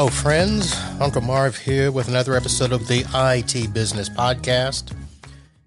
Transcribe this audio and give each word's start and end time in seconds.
Hello, 0.00 0.08
friends. 0.08 0.74
Uncle 0.98 1.20
Marv 1.20 1.58
here 1.58 1.92
with 1.92 2.08
another 2.08 2.34
episode 2.34 2.72
of 2.72 2.88
the 2.88 3.04
IT 3.14 3.74
Business 3.74 4.08
Podcast. 4.08 4.96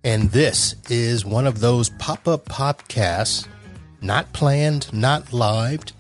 And 0.04 0.32
this 0.32 0.74
is 0.90 1.24
one 1.24 1.46
of 1.46 1.60
those 1.60 1.92
pop 1.92 2.28
up 2.28 2.46
podcasts, 2.46 3.48
not 4.02 4.34
planned, 4.34 4.92
not 4.92 5.34
lived. 5.34 5.92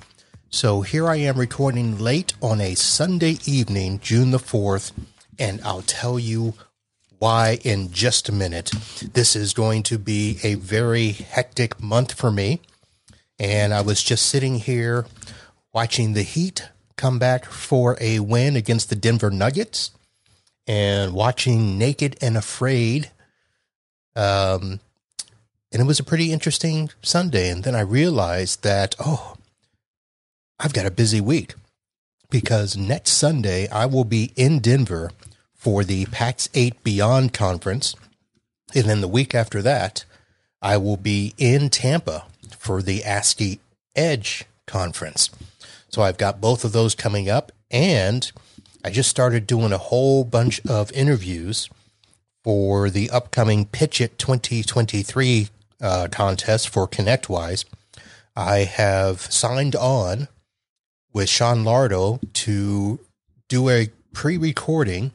So 0.49 0.81
here 0.81 1.07
I 1.07 1.17
am 1.17 1.37
recording 1.37 1.99
late 1.99 2.33
on 2.41 2.59
a 2.59 2.73
Sunday 2.73 3.37
evening, 3.45 3.99
June 3.99 4.31
the 4.31 4.39
4th, 4.39 4.93
and 5.37 5.61
I'll 5.61 5.83
tell 5.83 6.17
you 6.17 6.55
why 7.19 7.59
in 7.63 7.91
just 7.91 8.29
a 8.29 8.33
minute. 8.33 8.71
This 9.13 9.35
is 9.35 9.53
going 9.53 9.83
to 9.83 9.99
be 9.99 10.39
a 10.41 10.55
very 10.55 11.11
hectic 11.11 11.79
month 11.79 12.13
for 12.13 12.31
me. 12.31 12.61
And 13.37 13.75
I 13.75 13.81
was 13.81 14.01
just 14.01 14.25
sitting 14.25 14.55
here 14.55 15.05
watching 15.71 16.13
the 16.13 16.23
Heat 16.23 16.69
come 16.95 17.19
back 17.19 17.45
for 17.45 17.97
a 17.99 18.19
win 18.19 18.55
against 18.55 18.89
the 18.89 18.95
Denver 18.95 19.29
Nuggets 19.31 19.91
and 20.67 21.13
watching 21.13 21.77
Naked 21.77 22.17
and 22.21 22.37
Afraid. 22.37 23.11
Um, 24.15 24.79
and 25.71 25.81
it 25.81 25.85
was 25.85 25.99
a 25.99 26.03
pretty 26.03 26.31
interesting 26.31 26.89
Sunday. 27.01 27.49
And 27.49 27.63
then 27.63 27.75
I 27.75 27.81
realized 27.81 28.63
that, 28.63 28.95
oh, 28.99 29.35
I've 30.59 30.73
got 30.73 30.85
a 30.85 30.91
busy 30.91 31.19
week 31.19 31.55
because 32.29 32.77
next 32.77 33.11
Sunday 33.11 33.67
I 33.69 33.85
will 33.85 34.05
be 34.05 34.31
in 34.35 34.59
Denver 34.59 35.11
for 35.53 35.83
the 35.83 36.05
Pax8 36.05 36.75
Beyond 36.83 37.33
conference. 37.33 37.95
And 38.75 38.85
then 38.85 39.01
the 39.01 39.07
week 39.07 39.35
after 39.35 39.61
that, 39.61 40.05
I 40.61 40.77
will 40.77 40.97
be 40.97 41.33
in 41.37 41.69
Tampa 41.69 42.25
for 42.57 42.81
the 42.81 43.03
ASCII 43.03 43.59
Edge 43.95 44.45
conference. 44.65 45.29
So 45.93 46.01
I've 46.01 46.17
got 46.17 46.41
both 46.41 46.65
of 46.65 46.71
those 46.71 46.95
coming 46.95 47.29
up. 47.29 47.51
And 47.69 48.29
I 48.83 48.89
just 48.89 49.11
started 49.11 49.45
doing 49.45 49.71
a 49.71 49.77
whole 49.77 50.23
bunch 50.23 50.59
of 50.65 50.91
interviews 50.91 51.69
for 52.43 52.89
the 52.89 53.11
upcoming 53.11 53.67
Pitch 53.67 54.01
It 54.01 54.17
2023 54.17 55.49
uh, 55.81 56.07
contest 56.11 56.69
for 56.69 56.87
ConnectWise. 56.87 57.65
I 58.35 58.59
have 58.59 59.21
signed 59.21 59.75
on 59.75 60.29
with 61.13 61.29
Sean 61.29 61.63
Lardo 61.63 62.19
to 62.33 62.99
do 63.47 63.69
a 63.69 63.89
pre 64.13 64.35
recording 64.35 65.11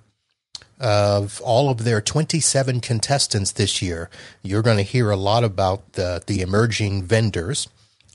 of 0.78 1.40
all 1.40 1.70
of 1.70 1.82
their 1.82 2.00
27 2.00 2.80
contestants 2.80 3.50
this 3.50 3.82
year. 3.82 4.08
You're 4.44 4.62
going 4.62 4.76
to 4.76 4.84
hear 4.84 5.10
a 5.10 5.16
lot 5.16 5.42
about 5.42 5.94
the, 5.94 6.22
the 6.24 6.40
emerging 6.40 7.02
vendors 7.02 7.66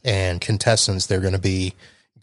and 0.02 0.40
contestants. 0.40 1.06
They're 1.06 1.20
going 1.20 1.34
to 1.34 1.40
be 1.40 1.74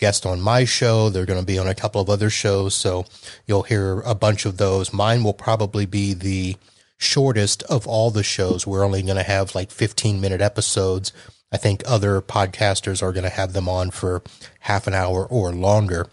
guests 0.00 0.26
on 0.26 0.40
my 0.40 0.64
show. 0.64 1.08
They're 1.08 1.26
going 1.26 1.40
to 1.40 1.46
be 1.46 1.58
on 1.58 1.68
a 1.68 1.74
couple 1.74 2.00
of 2.00 2.10
other 2.10 2.30
shows. 2.30 2.74
So 2.74 3.04
you'll 3.46 3.62
hear 3.62 4.00
a 4.00 4.14
bunch 4.14 4.44
of 4.44 4.56
those. 4.56 4.92
Mine 4.92 5.22
will 5.22 5.34
probably 5.34 5.86
be 5.86 6.14
the 6.14 6.56
shortest 6.98 7.62
of 7.64 7.86
all 7.86 8.10
the 8.10 8.22
shows. 8.24 8.66
We're 8.66 8.84
only 8.84 9.02
going 9.02 9.16
to 9.16 9.22
have 9.22 9.54
like 9.54 9.70
15 9.70 10.20
minute 10.20 10.40
episodes. 10.40 11.12
I 11.52 11.56
think 11.56 11.82
other 11.86 12.20
podcasters 12.20 13.02
are 13.02 13.12
going 13.12 13.24
to 13.24 13.30
have 13.30 13.52
them 13.52 13.68
on 13.68 13.90
for 13.90 14.22
half 14.60 14.86
an 14.86 14.94
hour 14.94 15.26
or 15.26 15.52
longer. 15.52 16.08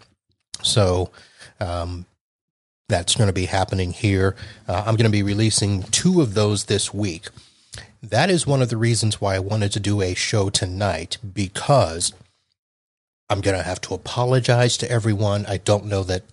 So, 0.62 1.10
um, 1.60 2.06
that's 2.88 3.14
going 3.14 3.28
to 3.28 3.34
be 3.34 3.46
happening 3.46 3.92
here. 3.92 4.34
Uh, 4.66 4.82
I'm 4.86 4.96
going 4.96 5.04
to 5.04 5.10
be 5.10 5.22
releasing 5.22 5.82
two 5.84 6.22
of 6.22 6.34
those 6.34 6.64
this 6.64 6.92
week. 6.92 7.28
That 8.02 8.30
is 8.30 8.46
one 8.46 8.62
of 8.62 8.70
the 8.70 8.76
reasons 8.76 9.20
why 9.20 9.34
I 9.36 9.40
wanted 9.40 9.72
to 9.72 9.80
do 9.80 10.00
a 10.00 10.14
show 10.14 10.48
tonight 10.48 11.18
because 11.34 12.12
I'm 13.30 13.40
going 13.40 13.56
to 13.56 13.62
have 13.62 13.80
to 13.82 13.94
apologize 13.94 14.76
to 14.78 14.90
everyone. 14.90 15.44
I 15.46 15.58
don't 15.58 15.84
know 15.84 16.02
that 16.04 16.24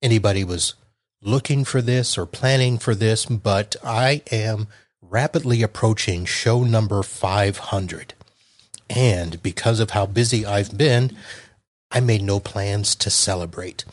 anybody 0.00 0.42
was 0.42 0.74
looking 1.20 1.64
for 1.64 1.82
this 1.82 2.16
or 2.16 2.26
planning 2.26 2.78
for 2.78 2.94
this, 2.94 3.26
but 3.26 3.76
I 3.84 4.22
am 4.30 4.68
rapidly 5.00 5.62
approaching 5.62 6.24
show 6.24 6.64
number 6.64 7.02
500. 7.02 8.14
And 8.88 9.42
because 9.42 9.80
of 9.80 9.90
how 9.90 10.06
busy 10.06 10.44
I've 10.46 10.76
been, 10.76 11.16
I 11.90 12.00
made 12.00 12.22
no 12.22 12.40
plans 12.40 12.94
to 12.96 13.10
celebrate. 13.10 13.84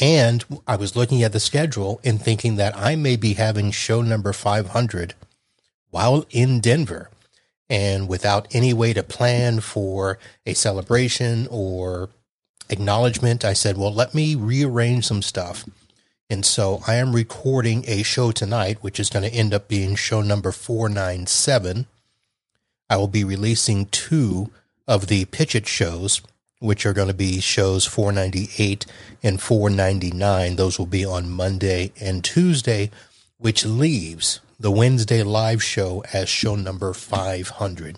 And 0.00 0.44
I 0.66 0.76
was 0.76 0.96
looking 0.96 1.22
at 1.22 1.32
the 1.32 1.40
schedule 1.40 2.00
and 2.02 2.20
thinking 2.20 2.56
that 2.56 2.76
I 2.76 2.96
may 2.96 3.16
be 3.16 3.34
having 3.34 3.70
show 3.70 4.02
number 4.02 4.32
500 4.32 5.14
while 5.90 6.24
in 6.30 6.60
Denver 6.60 7.10
and 7.70 8.08
without 8.08 8.46
any 8.54 8.74
way 8.74 8.92
to 8.92 9.02
plan 9.02 9.60
for 9.60 10.18
a 10.44 10.52
celebration 10.52 11.48
or 11.50 12.10
acknowledgement. 12.68 13.44
I 13.44 13.54
said, 13.54 13.78
well, 13.78 13.94
let 13.94 14.14
me 14.14 14.34
rearrange 14.34 15.06
some 15.06 15.22
stuff. 15.22 15.64
And 16.28 16.44
so 16.44 16.82
I 16.86 16.96
am 16.96 17.14
recording 17.14 17.84
a 17.86 18.02
show 18.02 18.32
tonight, 18.32 18.82
which 18.82 19.00
is 19.00 19.08
going 19.08 19.28
to 19.28 19.34
end 19.34 19.54
up 19.54 19.68
being 19.68 19.94
show 19.94 20.20
number 20.20 20.52
497. 20.52 21.86
I 22.90 22.96
will 22.96 23.08
be 23.08 23.24
releasing 23.24 23.86
two 23.86 24.50
of 24.86 25.06
the 25.06 25.24
Pitch 25.26 25.54
It 25.54 25.66
shows 25.66 26.20
which 26.60 26.84
are 26.84 26.92
going 26.92 27.08
to 27.08 27.14
be 27.14 27.40
shows 27.40 27.86
498 27.86 28.86
and 29.22 29.40
499. 29.40 30.56
Those 30.56 30.78
will 30.78 30.86
be 30.86 31.04
on 31.04 31.30
Monday 31.30 31.92
and 32.00 32.22
Tuesday, 32.22 32.90
which 33.38 33.64
leaves 33.64 34.40
the 34.60 34.70
Wednesday 34.70 35.22
live 35.22 35.62
show 35.62 36.04
as 36.12 36.28
show 36.28 36.54
number 36.54 36.92
500. 36.92 37.96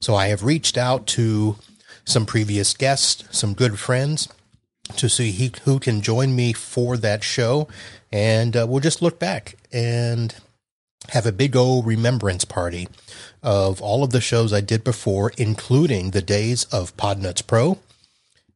So 0.00 0.14
I 0.14 0.28
have 0.28 0.42
reached 0.42 0.78
out 0.78 1.06
to 1.08 1.56
some 2.06 2.24
previous 2.24 2.72
guests, 2.72 3.24
some 3.30 3.52
good 3.52 3.78
friends, 3.78 4.26
to 4.96 5.10
see 5.10 5.52
who 5.64 5.78
can 5.78 6.00
join 6.00 6.34
me 6.34 6.54
for 6.54 6.96
that 6.96 7.22
show. 7.22 7.68
And 8.10 8.56
uh, 8.56 8.66
we'll 8.66 8.80
just 8.80 9.02
look 9.02 9.18
back 9.18 9.56
and 9.70 10.34
have 11.10 11.26
a 11.26 11.32
big 11.32 11.54
old 11.54 11.86
remembrance 11.86 12.46
party 12.46 12.88
of 13.42 13.82
all 13.82 14.02
of 14.02 14.10
the 14.10 14.22
shows 14.22 14.50
I 14.50 14.62
did 14.62 14.82
before, 14.82 15.32
including 15.36 16.10
the 16.10 16.22
days 16.22 16.64
of 16.72 16.96
PodNutz 16.96 17.46
Pro 17.46 17.78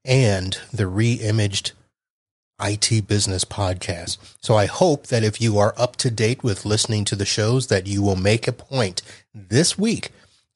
and 0.07 0.59
the 0.73 0.87
re-imaged 0.87 1.73
IT 2.63 3.07
business 3.07 3.45
podcast. 3.45 4.19
So 4.41 4.57
I 4.57 4.67
hope 4.67 5.09
that 5.09 5.25
if 5.25 5.41
you 5.41 5.59
are 5.59 5.75
up 5.77 5.97
to 5.97 6.11
date 6.11 6.43
with 6.43 6.65
listening 6.65 7.05
to 7.07 7.17
the 7.17 7.25
shows 7.25 7.67
that 7.67 7.87
you 7.87 8.03
will 8.03 8.17
make 8.17 8.47
a 8.47 8.53
point 8.53 9.03
this 9.35 9.77
week 9.79 10.11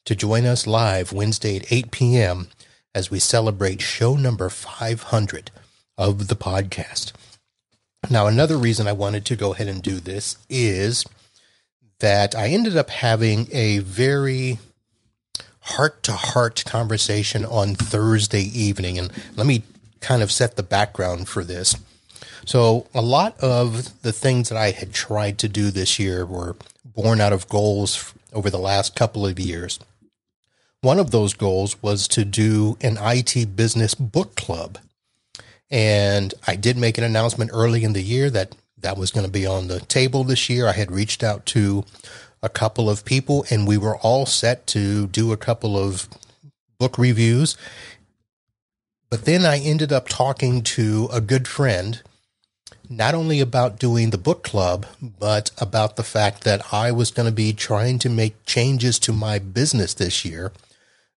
to 0.04 0.14
join 0.14 0.46
us 0.46 0.66
live 0.66 1.12
Wednesday 1.12 1.56
at 1.56 1.72
8 1.72 1.90
p.m. 1.90 2.48
as 2.94 3.10
we 3.10 3.18
celebrate 3.18 3.82
show 3.82 4.14
number 4.14 4.48
500 4.48 5.50
of 5.98 6.28
the 6.28 6.36
podcast. 6.36 7.12
Now, 8.08 8.26
another 8.26 8.56
reason 8.56 8.86
I 8.86 8.92
wanted 8.92 9.24
to 9.26 9.36
go 9.36 9.52
ahead 9.52 9.68
and 9.68 9.82
do 9.82 9.98
this 9.98 10.36
is 10.48 11.04
that 11.98 12.34
I 12.34 12.48
ended 12.48 12.76
up 12.76 12.90
having 12.90 13.48
a 13.52 13.78
very 13.78 14.58
heart 15.60 16.02
to 16.04 16.12
heart 16.12 16.62
conversation 16.64 17.44
on 17.44 17.74
Thursday 17.74 18.42
evening. 18.42 18.98
And 18.98 19.10
let 19.34 19.46
me 19.46 19.64
kind 20.00 20.22
of 20.22 20.30
set 20.30 20.54
the 20.54 20.62
background 20.62 21.28
for 21.28 21.42
this. 21.42 21.74
So, 22.46 22.86
a 22.94 23.02
lot 23.02 23.38
of 23.40 24.00
the 24.02 24.12
things 24.12 24.48
that 24.48 24.56
I 24.56 24.70
had 24.70 24.92
tried 24.94 25.36
to 25.38 25.48
do 25.48 25.70
this 25.70 25.98
year 25.98 26.24
were 26.24 26.56
born 26.84 27.20
out 27.20 27.32
of 27.32 27.48
goals 27.48 28.14
over 28.32 28.50
the 28.50 28.58
last 28.58 28.94
couple 28.94 29.26
of 29.26 29.40
years. 29.40 29.80
One 30.80 31.00
of 31.00 31.10
those 31.10 31.34
goals 31.34 31.82
was 31.82 32.06
to 32.08 32.24
do 32.24 32.78
an 32.80 32.98
IT 33.00 33.56
business 33.56 33.96
book 33.96 34.36
club. 34.36 34.78
And 35.68 36.32
I 36.46 36.54
did 36.54 36.76
make 36.76 36.96
an 36.96 37.02
announcement 37.02 37.50
early 37.52 37.82
in 37.82 37.92
the 37.92 38.02
year 38.02 38.30
that 38.30 38.54
that 38.78 38.96
was 38.96 39.10
going 39.10 39.26
to 39.26 39.32
be 39.32 39.44
on 39.44 39.66
the 39.66 39.80
table 39.80 40.22
this 40.22 40.48
year. 40.48 40.68
I 40.68 40.72
had 40.72 40.92
reached 40.92 41.24
out 41.24 41.46
to 41.46 41.84
a 42.42 42.48
couple 42.48 42.88
of 42.88 43.04
people, 43.04 43.44
and 43.50 43.66
we 43.66 43.76
were 43.76 43.96
all 43.96 44.24
set 44.24 44.68
to 44.68 45.08
do 45.08 45.32
a 45.32 45.36
couple 45.36 45.76
of 45.76 46.08
book 46.78 46.96
reviews. 46.96 47.56
But 49.10 49.24
then 49.24 49.44
I 49.44 49.58
ended 49.58 49.92
up 49.92 50.08
talking 50.08 50.62
to 50.62 51.08
a 51.12 51.20
good 51.20 51.48
friend, 51.48 52.02
not 52.88 53.14
only 53.14 53.40
about 53.40 53.78
doing 53.78 54.10
the 54.10 54.18
book 54.18 54.42
club, 54.42 54.86
but 55.00 55.50
about 55.58 55.96
the 55.96 56.02
fact 56.02 56.44
that 56.44 56.72
I 56.72 56.92
was 56.92 57.10
going 57.10 57.28
to 57.28 57.34
be 57.34 57.52
trying 57.52 57.98
to 58.00 58.08
make 58.08 58.44
changes 58.44 58.98
to 59.00 59.12
my 59.12 59.38
business 59.38 59.94
this 59.94 60.24
year. 60.24 60.52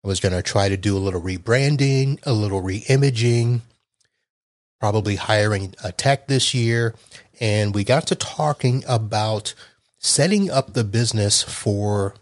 I 0.04 0.08
was 0.08 0.20
going 0.20 0.34
to 0.34 0.42
try 0.42 0.70
to 0.70 0.78
do 0.78 0.98
a 0.98 1.00
little 1.00 1.22
rebranding, 1.22 2.20
a 2.26 2.34
little 2.34 2.62
reimaging, 2.62 3.62
probably 4.80 5.16
hiring 5.18 5.74
a 5.84 5.92
tech 5.92 6.28
this 6.28 6.54
year. 6.54 6.96
And 7.40 7.76
we 7.76 7.84
got 7.84 8.08
to 8.08 8.16
talking 8.16 8.84
about 8.88 9.54
setting 9.98 10.50
up 10.50 10.74
the 10.74 10.84
business 10.84 11.44
for 11.44 12.16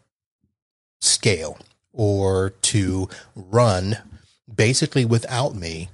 scale 0.99 1.57
or 1.93 2.49
to 2.49 3.09
run 3.35 3.97
basically 4.53 5.05
without 5.05 5.55
me 5.55 5.89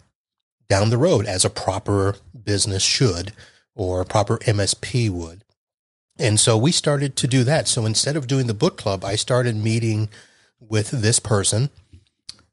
down 0.69 0.89
the 0.89 0.98
road 0.98 1.25
as 1.25 1.45
a 1.45 1.50
proper 1.50 2.15
business 2.44 2.83
should 2.83 3.33
or 3.75 4.01
a 4.01 4.06
proper 4.06 4.38
MSP 4.39 5.10
would. 5.10 5.44
And 6.18 6.39
so 6.39 6.57
we 6.57 6.71
started 6.71 7.15
to 7.18 7.27
do 7.27 7.44
that. 7.44 7.68
So 7.68 7.86
instead 7.86 8.15
of 8.15 8.27
doing 8.27 8.48
the 8.48 8.54
book 8.54 8.77
club, 8.77 9.04
I 9.04 9.15
started 9.15 9.56
meeting 9.56 10.10
with 10.60 10.92
this 10.92 11.19
person 11.19 11.69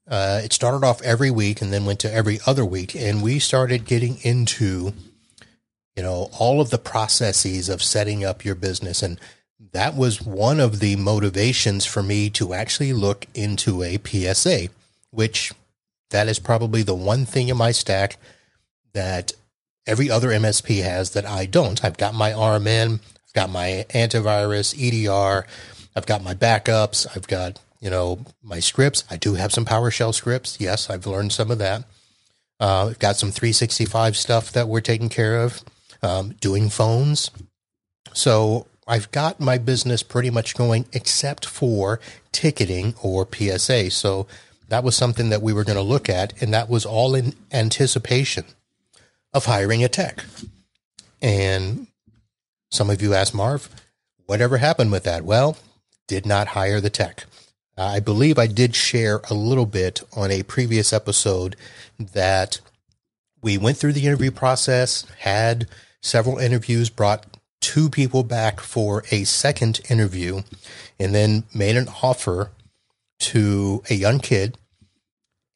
Uh, 0.09 0.41
it 0.43 0.53
started 0.53 0.85
off 0.85 1.01
every 1.03 1.31
week 1.31 1.63
and 1.63 1.73
then 1.73 1.85
went 1.85 2.01
to 2.01 2.13
every 2.13 2.41
other 2.45 2.65
week. 2.65 2.97
And 2.97 3.23
we 3.23 3.39
started 3.39 3.85
getting 3.85 4.19
into, 4.23 4.93
you 5.97 6.03
know, 6.03 6.31
all 6.39 6.61
of 6.61 6.71
the 6.71 6.79
processes 6.79 7.69
of 7.69 7.83
setting 7.83 8.25
up 8.25 8.45
your 8.45 8.57
business. 8.57 9.03
And 9.03 9.21
that 9.73 9.95
was 9.95 10.21
one 10.21 10.59
of 10.59 10.81
the 10.81 10.97
motivations 10.97 11.87
for 11.87 12.03
me 12.03 12.29
to 12.31 12.55
actually 12.55 12.93
look 12.93 13.27
into 13.35 13.85
a 13.85 13.99
PSA, 14.05 14.69
which 15.11 15.53
that 16.11 16.29
is 16.29 16.39
probably 16.39 16.83
the 16.83 16.95
one 16.95 17.25
thing 17.25 17.49
in 17.49 17.57
my 17.57 17.73
stack 17.73 18.17
that 18.93 19.33
every 19.87 20.11
other 20.11 20.29
MSP 20.29 20.83
has 20.83 21.11
that 21.11 21.27
I 21.27 21.47
don't. 21.47 21.85
I've 21.85 21.97
got 21.97 22.15
my 22.15 22.31
RMM, 22.31 22.95
I've 22.95 23.33
got 23.35 23.51
my 23.51 23.87
antivirus, 23.91 24.75
EDR, 24.77 25.47
I've 25.97 26.07
got 26.07 26.23
my 26.23 26.35
backups, 26.35 27.07
I've 27.17 27.27
got 27.27 27.59
you 27.81 27.89
know, 27.89 28.25
my 28.43 28.61
scripts. 28.61 29.05
I 29.11 29.17
do 29.17 29.35
have 29.35 29.53
some 29.53 29.65
PowerShell 29.65 30.15
scripts. 30.15 30.59
Yes, 30.61 30.91
I've 30.91 31.07
learned 31.07 31.33
some 31.33 31.51
of 31.51 31.59
that. 31.59 31.85
Uh, 32.61 32.89
I've 32.91 32.99
got 32.99 33.17
some 33.17 33.31
365 33.31 34.17
stuff 34.17 34.53
that 34.53 34.69
we're 34.69 34.83
taking 34.83 35.09
care 35.09 35.41
of, 35.41 35.63
um, 36.03 36.35
doing 36.41 36.69
phones. 36.69 37.31
So 38.13 38.67
I've 38.87 39.11
got 39.13 39.41
my 39.41 39.57
business 39.57 40.03
pretty 40.03 40.29
much 40.29 40.55
going 40.55 40.85
except 40.93 41.47
for 41.47 42.01
ticketing 42.33 42.95
or 43.03 43.27
PSA. 43.27 43.91
So 43.91 44.27
that 44.71 44.85
was 44.85 44.97
something 44.97 45.31
that 45.31 45.43
we 45.43 45.53
were 45.53 45.65
going 45.65 45.77
to 45.77 45.83
look 45.83 46.09
at, 46.09 46.41
and 46.41 46.55
that 46.55 46.71
was 46.71 46.87
all 46.87 47.15
in 47.15 47.35
anticipation 47.53 48.45
of 49.35 49.45
hiring 49.45 49.85
a 49.85 49.89
tech. 49.89 50.25
And 51.21 51.89
some 52.71 52.89
of 52.89 53.03
you 53.03 53.13
asked 53.13 53.35
Marv, 53.35 53.69
whatever 54.27 54.59
happened 54.59 54.93
with 54.93 55.05
that? 55.05 55.25
Well, 55.25 55.59
did 56.07 56.25
not 56.25 56.49
hire 56.49 56.81
the 56.81 56.91
tech. 56.91 57.25
I 57.77 57.99
believe 57.99 58.39
I 58.39 58.47
did 58.47 58.75
share 58.75 59.21
a 59.31 59.35
little 59.35 59.67
bit 59.67 60.03
on 60.17 60.31
a 60.31 60.43
previous 60.43 60.93
episode 60.93 61.57
that 61.99 62.61
we 63.43 63.59
went 63.59 63.77
through 63.77 63.95
the 63.95 64.07
interview 64.07 64.31
process, 64.31 65.07
had 65.21 65.67
several 66.03 66.39
interviews, 66.39 66.91
brought 66.91 67.39
two 67.61 67.91
people 67.91 68.23
back 68.23 68.61
for 68.61 69.03
a 69.11 69.25
second 69.25 69.81
interview, 69.89 70.43
and 70.99 71.15
then 71.15 71.45
made 71.55 71.77
an 71.77 71.89
offer 72.03 72.51
to 73.19 73.83
a 73.91 73.95
young 73.95 74.19
kid. 74.19 74.57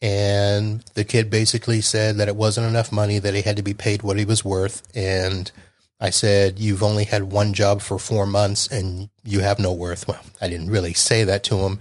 And 0.05 0.85
the 0.93 1.03
kid 1.03 1.31
basically 1.31 1.81
said 1.81 2.19
that 2.19 2.29
it 2.29 2.37
wasn't 2.37 2.67
enough 2.67 2.93
money, 2.93 3.19
that 3.19 3.33
he 3.33 3.41
had 3.41 3.56
to 3.56 3.62
be 3.62 3.73
paid 3.73 4.03
what 4.03 4.19
he 4.19 4.27
was 4.27 4.45
worth. 4.45 4.83
And 4.95 5.51
I 5.99 6.11
said, 6.11 6.59
You've 6.59 6.83
only 6.83 7.05
had 7.05 7.33
one 7.33 7.55
job 7.55 7.81
for 7.81 7.99
four 7.99 8.27
months 8.27 8.67
and 8.67 9.09
you 9.25 9.41
have 9.41 9.59
no 9.59 9.73
worth. 9.73 10.06
Well, 10.06 10.21
I 10.43 10.49
didn't 10.49 10.69
really 10.69 10.93
say 10.93 11.25
that 11.25 11.43
to 11.45 11.56
him 11.61 11.81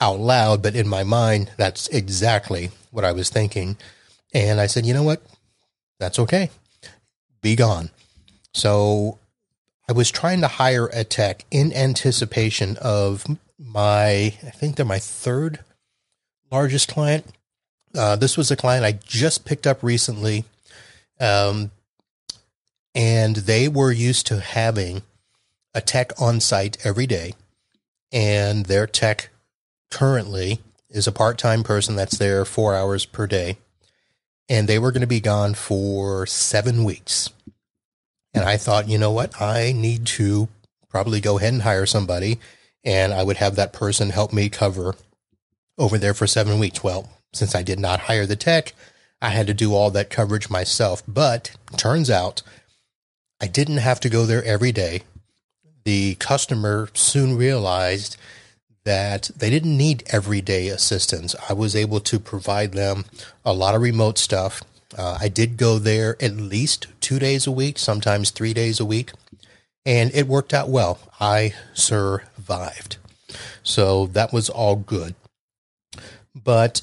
out 0.00 0.18
loud, 0.18 0.62
but 0.62 0.74
in 0.74 0.88
my 0.88 1.04
mind, 1.04 1.50
that's 1.58 1.86
exactly 1.88 2.70
what 2.92 3.04
I 3.04 3.12
was 3.12 3.28
thinking. 3.28 3.76
And 4.32 4.58
I 4.58 4.66
said, 4.66 4.86
you 4.86 4.94
know 4.94 5.02
what? 5.02 5.20
That's 5.98 6.18
okay. 6.18 6.48
Be 7.42 7.56
gone. 7.56 7.90
So 8.54 9.18
I 9.86 9.92
was 9.92 10.10
trying 10.10 10.40
to 10.40 10.48
hire 10.48 10.86
a 10.94 11.04
tech 11.04 11.44
in 11.50 11.74
anticipation 11.74 12.78
of 12.80 13.26
my, 13.58 14.32
I 14.46 14.50
think 14.54 14.76
they're 14.76 14.86
my 14.86 14.98
third 14.98 15.58
largest 16.50 16.88
client. 16.88 17.26
Uh, 17.96 18.16
this 18.16 18.36
was 18.36 18.50
a 18.50 18.56
client 18.56 18.84
I 18.84 18.92
just 19.04 19.44
picked 19.44 19.66
up 19.66 19.82
recently. 19.82 20.44
Um, 21.18 21.70
and 22.94 23.36
they 23.36 23.68
were 23.68 23.92
used 23.92 24.26
to 24.26 24.40
having 24.40 25.02
a 25.74 25.80
tech 25.80 26.12
on 26.20 26.40
site 26.40 26.84
every 26.84 27.06
day. 27.06 27.34
And 28.12 28.66
their 28.66 28.86
tech 28.86 29.30
currently 29.90 30.60
is 30.88 31.06
a 31.06 31.12
part 31.12 31.38
time 31.38 31.62
person 31.62 31.94
that's 31.94 32.18
there 32.18 32.44
four 32.44 32.74
hours 32.74 33.06
per 33.06 33.26
day. 33.26 33.58
And 34.48 34.68
they 34.68 34.78
were 34.78 34.90
going 34.90 35.02
to 35.02 35.06
be 35.06 35.20
gone 35.20 35.54
for 35.54 36.26
seven 36.26 36.82
weeks. 36.82 37.30
And 38.34 38.44
I 38.44 38.56
thought, 38.56 38.88
you 38.88 38.98
know 38.98 39.12
what? 39.12 39.40
I 39.40 39.72
need 39.72 40.06
to 40.06 40.48
probably 40.88 41.20
go 41.20 41.38
ahead 41.38 41.52
and 41.52 41.62
hire 41.62 41.86
somebody. 41.86 42.40
And 42.82 43.12
I 43.12 43.22
would 43.22 43.36
have 43.36 43.56
that 43.56 43.72
person 43.72 44.10
help 44.10 44.32
me 44.32 44.48
cover 44.48 44.96
over 45.78 45.98
there 45.98 46.14
for 46.14 46.26
seven 46.26 46.58
weeks. 46.58 46.82
Well, 46.82 47.08
since 47.32 47.54
I 47.54 47.62
did 47.62 47.78
not 47.78 48.00
hire 48.00 48.26
the 48.26 48.36
tech, 48.36 48.72
I 49.22 49.30
had 49.30 49.46
to 49.46 49.54
do 49.54 49.74
all 49.74 49.90
that 49.90 50.10
coverage 50.10 50.50
myself. 50.50 51.02
But 51.06 51.52
turns 51.76 52.10
out 52.10 52.42
I 53.40 53.46
didn't 53.46 53.78
have 53.78 54.00
to 54.00 54.08
go 54.08 54.26
there 54.26 54.44
every 54.44 54.72
day. 54.72 55.02
The 55.84 56.14
customer 56.16 56.88
soon 56.94 57.36
realized 57.36 58.16
that 58.84 59.30
they 59.36 59.50
didn't 59.50 59.76
need 59.76 60.04
everyday 60.08 60.68
assistance. 60.68 61.34
I 61.48 61.52
was 61.52 61.76
able 61.76 62.00
to 62.00 62.18
provide 62.18 62.72
them 62.72 63.04
a 63.44 63.52
lot 63.52 63.74
of 63.74 63.82
remote 63.82 64.18
stuff. 64.18 64.62
Uh, 64.96 65.18
I 65.20 65.28
did 65.28 65.56
go 65.56 65.78
there 65.78 66.16
at 66.20 66.32
least 66.32 66.86
two 67.00 67.18
days 67.18 67.46
a 67.46 67.52
week, 67.52 67.78
sometimes 67.78 68.30
three 68.30 68.54
days 68.54 68.80
a 68.80 68.84
week, 68.84 69.12
and 69.86 70.10
it 70.14 70.26
worked 70.26 70.52
out 70.52 70.68
well. 70.68 70.98
I 71.20 71.54
survived. 71.74 72.96
So 73.62 74.06
that 74.06 74.32
was 74.32 74.48
all 74.48 74.76
good. 74.76 75.14
But 76.34 76.82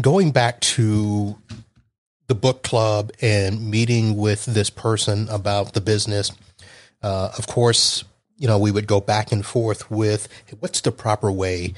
going 0.00 0.30
back 0.30 0.60
to 0.60 1.36
the 2.26 2.34
book 2.34 2.62
club 2.62 3.12
and 3.20 3.70
meeting 3.70 4.16
with 4.16 4.44
this 4.46 4.70
person 4.70 5.28
about 5.28 5.72
the 5.72 5.80
business, 5.80 6.32
uh, 7.02 7.30
of 7.38 7.46
course, 7.46 8.04
you 8.36 8.46
know, 8.46 8.58
we 8.58 8.70
would 8.70 8.86
go 8.86 9.00
back 9.00 9.32
and 9.32 9.44
forth 9.44 9.90
with 9.90 10.28
what's 10.60 10.80
the 10.80 10.92
proper 10.92 11.30
way 11.30 11.74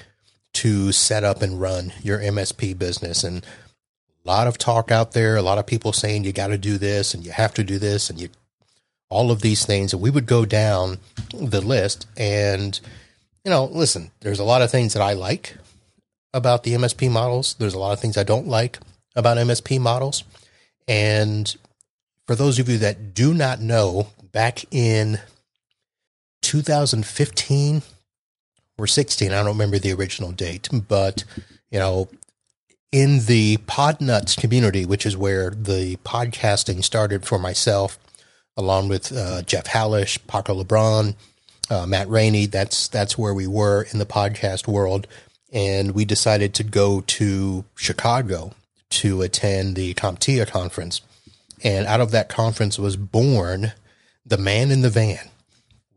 to 0.55 0.91
set 0.93 1.25
up 1.25 1.43
and 1.43 1.61
run 1.61 1.93
your 2.03 2.19
MSP 2.19 2.77
business. 2.79 3.23
And 3.23 3.45
a 4.25 4.29
lot 4.29 4.47
of 4.47 4.59
talk 4.59 4.91
out 4.91 5.13
there, 5.13 5.37
a 5.37 5.43
lot 5.43 5.59
of 5.59 5.67
people 5.67 5.93
saying 5.93 6.25
you 6.25 6.33
got 6.33 6.49
to 6.49 6.59
do 6.59 6.79
this 6.79 7.15
and 7.15 7.25
you 7.25 7.33
have 7.33 7.55
to 7.55 7.65
do 7.65 7.79
this 7.79 8.11
and 8.11 8.21
you, 8.21 8.29
all 9.09 9.31
of 9.31 9.41
these 9.41 9.65
things. 9.65 9.93
And 9.93 10.03
we 10.03 10.11
would 10.11 10.27
go 10.27 10.45
down 10.45 10.99
the 11.33 11.61
list 11.61 12.07
and, 12.17 12.81
you 13.45 13.51
know, 13.51 13.67
listen, 13.67 14.11
there's 14.21 14.41
a 14.41 14.45
lot 14.45 14.63
of 14.63 14.71
things 14.71 14.95
that 14.95 15.03
I 15.03 15.13
like 15.13 15.57
about 16.35 16.63
the 16.63 16.75
MSP 16.75 17.11
models. 17.11 17.55
There's 17.59 17.75
a 17.75 17.79
lot 17.79 17.93
of 17.93 18.01
things 18.01 18.17
I 18.17 18.23
don't 18.23 18.47
like 18.47 18.79
about 19.17 19.37
MSP 19.37 19.81
models. 19.81 20.25
And 20.87 21.55
for 22.27 22.35
those 22.35 22.59
of 22.59 22.69
you 22.69 22.79
that 22.79 23.15
do 23.15 23.35
not 23.35 23.61
know, 23.61 24.09
back 24.33 24.65
in 24.71 25.21
2015 26.43 27.83
or 28.79 28.87
16. 28.87 29.33
I 29.33 29.37
don't 29.37 29.47
remember 29.47 29.79
the 29.79 29.93
original 29.93 30.33
date, 30.33 30.69
but 30.73 31.25
you 31.71 31.79
know, 31.79 32.09
in 32.93 33.27
the 33.27 33.59
PodNutz 33.67 34.39
community, 34.39 34.87
which 34.87 35.05
is 35.05 35.17
where 35.17 35.51
the 35.51 35.97
podcasting 35.97 36.83
started 36.83 37.27
for 37.27 37.39
myself, 37.39 37.99
along 38.57 38.89
with 38.89 39.13
uh, 39.13 39.43
Jeff 39.43 39.67
Hallish, 39.67 40.25
Paco 40.27 40.63
LeBron, 40.63 41.15
uh, 41.71 41.87
Matt 41.87 42.09
Rainey. 42.09 42.47
That's 42.47 42.89
that's 42.89 43.19
where 43.19 43.35
we 43.35 43.47
were 43.47 43.87
in 43.93 43.99
the 43.99 44.07
podcast 44.07 44.67
world, 44.67 45.07
and 45.53 45.93
we 45.93 46.05
decided 46.05 46.55
to 46.55 46.65
go 46.65 47.03
to 47.03 47.65
Chicago 47.75 48.53
to 48.91 49.23
attend 49.23 49.77
the 49.77 49.95
CompTIA 49.95 50.49
conference. 50.49 51.01
And 51.63 51.87
out 51.87 52.01
of 52.01 52.11
that 52.13 52.29
conference 52.29 52.79
was 52.79 52.97
born 52.97 53.73
the 54.25 54.39
man 54.39 54.71
in 54.71 54.83
the 54.83 54.91
van 54.91 55.31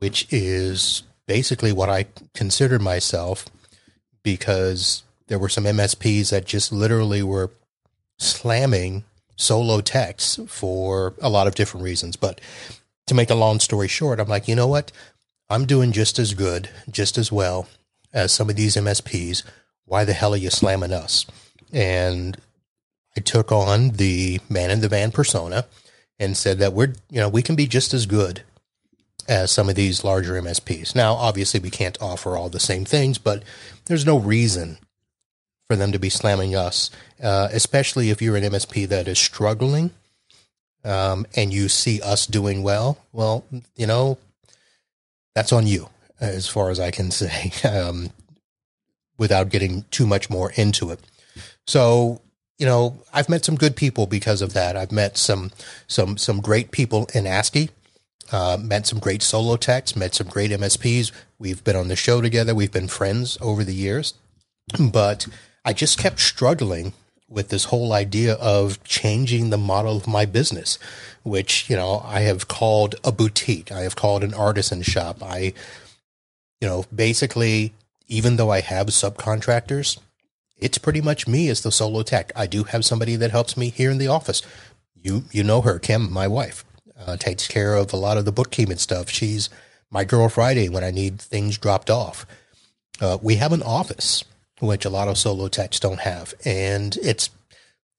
which 0.02 0.28
is 0.32 1.04
basically 1.28 1.72
what 1.72 1.88
I 1.88 2.08
considered 2.34 2.82
myself 2.82 3.46
because 4.24 5.04
there 5.28 5.38
were 5.38 5.48
some 5.48 5.66
MSPs 5.66 6.32
that 6.32 6.46
just 6.46 6.72
literally 6.72 7.22
were 7.22 7.52
slamming 8.18 9.04
solo 9.36 9.82
techs 9.82 10.40
for 10.48 11.14
a 11.22 11.30
lot 11.30 11.46
of 11.46 11.54
different 11.54 11.84
reasons. 11.84 12.16
But 12.16 12.42
to 13.06 13.14
make 13.14 13.30
a 13.30 13.36
long 13.36 13.60
story 13.60 13.88
short, 13.88 14.20
I'm 14.20 14.28
like, 14.28 14.48
you 14.48 14.56
know 14.56 14.68
what? 14.68 14.92
I'm 15.52 15.66
doing 15.66 15.92
just 15.92 16.18
as 16.18 16.34
good, 16.34 16.70
just 16.90 17.20
as 17.20 17.32
well 17.32 17.68
as 18.14 18.32
some 18.32 18.50
of 18.50 18.56
these 18.56 18.76
MSPs. 18.76 19.44
Why 19.86 20.06
the 20.06 20.14
hell 20.14 20.34
are 20.34 20.38
you 20.38 20.50
slamming 20.50 20.94
us? 20.94 21.26
And 21.72 22.38
I 23.18 23.22
took 23.22 23.52
on 23.52 23.92
the 23.92 24.40
man 24.50 24.72
in 24.72 24.82
the 24.82 24.90
van 24.90 25.12
persona 25.12 25.66
and 26.20 26.38
said 26.38 26.60
that 26.60 26.74
we're, 26.74 26.94
you 27.10 27.20
know, 27.20 27.30
we 27.30 27.42
can 27.42 27.56
be 27.56 27.68
just 27.68 27.94
as 27.94 28.06
good 28.06 28.44
as 29.28 29.52
some 29.52 29.70
of 29.70 29.76
these 29.76 30.04
larger 30.04 30.34
MSPs. 30.34 30.96
Now, 30.96 31.14
obviously, 31.14 31.60
we 31.60 31.70
can't 31.70 32.02
offer 32.02 32.36
all 32.36 32.50
the 32.50 32.60
same 32.60 32.86
things, 32.86 33.18
but 33.18 33.44
there's 33.86 34.06
no 34.06 34.18
reason 34.18 34.78
for 35.68 35.76
them 35.76 35.92
to 35.92 36.00
be 36.00 36.10
slamming 36.10 36.56
us, 36.56 36.92
uh, 37.24 37.48
especially 37.52 38.10
if 38.10 38.22
you're 38.22 38.36
an 38.36 38.44
MSP 38.44 38.88
that 38.90 39.08
is 39.08 39.20
struggling 39.20 39.92
um, 40.84 41.26
and 41.36 41.54
you 41.54 41.70
see 41.70 42.02
us 42.02 42.28
doing 42.28 42.64
well. 42.64 42.98
Well, 43.14 43.46
you 43.76 43.88
know, 43.88 44.18
that's 45.34 45.54
on 45.54 45.68
you, 45.68 45.88
as 46.22 46.48
far 46.48 46.70
as 46.70 46.80
I 46.80 46.92
can 46.92 47.12
say, 47.12 47.52
um, 47.68 48.12
without 49.18 49.50
getting 49.50 49.86
too 49.92 50.08
much 50.08 50.30
more 50.30 50.52
into 50.56 50.92
it. 50.92 51.00
So, 51.68 52.22
you 52.58 52.66
know, 52.66 52.98
I've 53.14 53.30
met 53.30 53.44
some 53.44 53.56
good 53.56 53.76
people 53.76 54.06
because 54.06 54.42
of 54.42 54.54
that. 54.54 54.78
I've 54.78 54.92
met 54.92 55.18
some 55.18 55.52
some 55.88 56.18
some 56.18 56.40
great 56.40 56.72
people 56.72 57.10
in 57.14 57.28
ASCII 57.28 57.70
uh, 58.32 58.58
met 58.60 58.88
some 58.88 59.00
great 59.00 59.22
solo 59.22 59.58
techs, 59.58 59.96
met 59.96 60.16
some 60.16 60.28
great 60.28 60.52
MSPs. 60.52 61.12
We've 61.38 61.64
been 61.64 61.76
on 61.76 61.90
the 61.90 61.96
show 61.96 62.22
together. 62.22 62.56
We've 62.56 62.72
been 62.72 62.88
friends 62.88 63.38
over 63.42 63.64
the 63.64 63.74
years. 63.74 64.14
But 64.80 65.28
I 65.66 65.74
just 65.74 66.00
kept 66.00 66.20
struggling 66.20 66.94
with 67.28 67.50
this 67.50 67.66
whole 67.66 67.94
idea 67.94 68.36
of 68.36 68.84
changing 68.84 69.50
the 69.50 69.58
model 69.58 69.98
of 69.98 70.08
my 70.08 70.26
business, 70.26 70.80
which, 71.24 71.70
you 71.70 71.76
know, 71.76 72.02
I 72.06 72.22
have 72.22 72.48
called 72.48 72.96
a 73.04 73.12
boutique. 73.12 73.72
I 73.72 73.82
have 73.82 73.96
called 73.96 74.24
an 74.24 74.34
artisan 74.34 74.82
shop. 74.82 75.22
I, 75.22 75.54
you 76.62 76.68
know, 76.68 76.86
basically, 76.94 77.74
even 78.08 78.38
though 78.38 78.52
I 78.52 78.62
have 78.62 78.88
subcontractors, 78.88 80.00
it's 80.58 80.78
pretty 80.78 81.02
much 81.02 81.28
me 81.28 81.50
as 81.50 81.62
the 81.62 81.72
solo 81.72 82.04
tech. 82.04 82.32
I 82.36 82.48
do 82.48 82.64
have 82.66 82.86
somebody 82.86 83.16
that 83.18 83.32
helps 83.32 83.58
me 83.58 83.70
here 83.70 83.92
in 83.92 83.98
the 83.98 84.08
office. 84.08 84.44
You, 84.96 85.24
you 85.32 85.44
know 85.44 85.62
her, 85.62 85.80
Kim, 85.80 86.12
my 86.12 86.28
wife, 86.28 86.64
uh, 87.06 87.18
takes 87.18 87.48
care 87.48 87.74
of 87.74 87.92
a 87.92 87.98
lot 87.98 88.18
of 88.18 88.26
the 88.26 88.32
bookkeeping 88.32 88.78
stuff. 88.78 89.10
She's 89.10 89.50
my 89.90 90.04
girl 90.06 90.30
Friday 90.30 90.70
when 90.70 90.84
I 90.84 90.92
need 90.92 91.20
things 91.20 91.58
dropped 91.58 91.90
off. 91.90 92.26
Uh, 93.02 93.18
we 93.22 93.36
have 93.36 93.52
an 93.52 93.64
office 93.64 94.24
which 94.62 94.86
a 94.86 94.90
lot 94.90 95.08
of 95.08 95.18
solo 95.18 95.48
techs 95.48 95.80
don't 95.80 96.02
have. 96.02 96.34
And 96.46 96.96
it's 96.98 97.30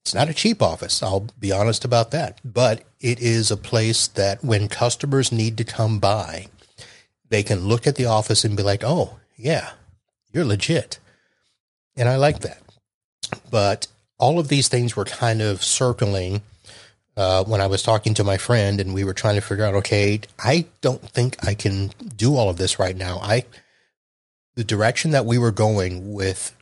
it's 0.05 0.15
not 0.15 0.29
a 0.29 0.35
cheap 0.35 0.61
office. 0.61 1.03
I'll 1.03 1.29
be 1.39 1.53
honest 1.53 1.85
about 1.85 2.11
that. 2.11 2.41
But 2.45 2.83
it 3.01 3.21
is 3.21 3.51
a 3.51 3.57
place 3.57 4.09
that 4.09 4.43
when 4.43 4.69
customers 4.69 5.31
need 5.31 5.57
to 5.59 5.65
come 5.65 6.01
by, 6.01 6.49
they 7.33 7.43
can 7.43 7.67
look 7.67 7.87
at 7.87 7.97
the 7.97 8.05
office 8.05 8.45
and 8.45 8.59
be 8.59 8.63
like, 8.63 8.85
oh, 8.85 9.19
yeah, 9.39 9.71
you're 10.35 10.45
legit. 10.45 10.99
And 11.97 12.07
I 12.07 12.17
like 12.17 12.41
that. 12.41 12.61
But 13.51 13.87
all 14.19 14.39
of 14.39 14.49
these 14.49 14.69
things 14.69 14.95
were 14.95 15.07
kind 15.07 15.41
of 15.41 15.65
circling 15.65 16.43
uh, 17.17 17.43
when 17.45 17.63
I 17.63 17.69
was 17.69 17.83
talking 17.83 18.13
to 18.15 18.25
my 18.25 18.37
friend 18.37 18.79
and 18.83 18.93
we 18.93 19.03
were 19.03 19.15
trying 19.15 19.37
to 19.37 19.41
figure 19.41 19.65
out, 19.65 19.75
okay, 19.77 20.21
I 20.39 20.67
don't 20.83 21.01
think 21.01 21.43
I 21.43 21.55
can 21.55 21.93
do 22.15 22.37
all 22.37 22.51
of 22.51 22.59
this 22.59 22.79
right 22.79 22.97
now. 22.97 23.19
I 23.23 23.45
the 24.55 24.63
direction 24.63 25.13
that 25.13 25.25
we 25.25 25.39
were 25.39 25.51
going 25.51 26.13
with 26.13 26.55